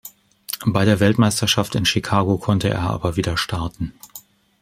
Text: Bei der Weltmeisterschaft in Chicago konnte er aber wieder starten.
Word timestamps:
Bei 0.65 0.83
der 0.83 0.99
Weltmeisterschaft 0.99 1.75
in 1.75 1.85
Chicago 1.85 2.39
konnte 2.39 2.67
er 2.69 2.79
aber 2.89 3.17
wieder 3.17 3.37
starten. 3.37 3.93